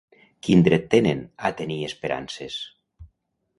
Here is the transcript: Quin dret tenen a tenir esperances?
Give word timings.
Quin 0.45 0.63
dret 0.67 0.87
tenen 0.93 1.21
a 1.49 1.53
tenir 1.61 1.79
esperances? 1.91 2.59